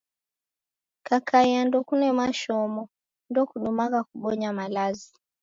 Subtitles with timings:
[1.07, 2.83] Kakai ndokune mashomo,
[3.29, 5.11] ndokudumagha kubonya malazi.